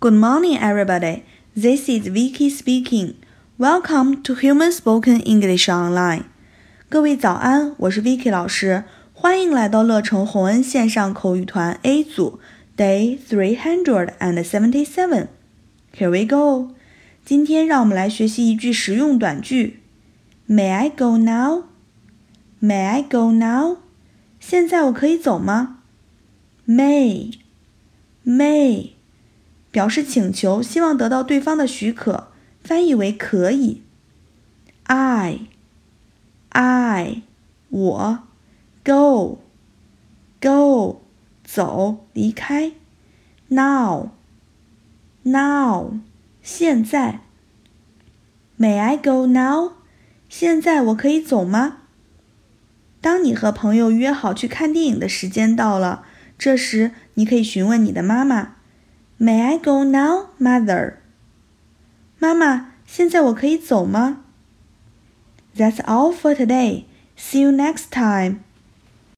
[0.00, 1.22] Good morning, everybody.
[1.54, 3.14] This is Vicky speaking.
[3.58, 6.24] Welcome to Human Spoken English Online.
[6.88, 12.38] 各位早安，我是 Vicky 老师，欢迎来到乐成洪恩线上口语团 A 组
[12.76, 15.28] Day three hundred and seventy-seven.
[15.96, 16.74] Here we go.
[17.24, 19.80] 今天让我们来学习一句实用短句。
[20.48, 21.64] May I go now?
[22.62, 23.78] May I go now?
[24.38, 25.78] 现在我可以走吗？
[26.68, 27.32] May,
[28.24, 28.90] may
[29.71, 32.27] 表示请求，希望得到对方的许可，
[32.61, 33.81] 翻译为可以。
[34.83, 35.47] I,
[36.49, 37.21] I
[37.69, 38.19] 我
[38.83, 39.39] go,
[40.41, 41.01] go
[41.43, 42.73] 走离开。
[43.47, 44.09] Now,
[45.23, 45.93] now
[46.43, 47.21] 现在。
[48.59, 49.71] May I go now?
[50.29, 51.77] 现在我可以走吗？
[53.01, 56.03] 当你和朋友约好去看电影的时间到了，
[56.37, 58.57] 这时你可以询问你的妈妈
[59.20, 60.94] ：“May I go now, mother？”
[62.18, 64.22] 妈妈，现在我可以走吗？
[65.56, 66.84] That's all for today.
[67.16, 68.40] See you next time.